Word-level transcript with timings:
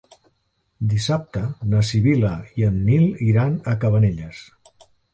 Dissabte 0.93 1.43
na 1.75 1.83
Sibil·la 1.91 2.33
i 2.63 2.67
en 2.71 2.83
Nil 2.91 3.09
iran 3.31 3.57
a 3.75 3.79
Cabanelles. 3.87 4.45